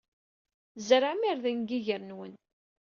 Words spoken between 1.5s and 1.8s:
deg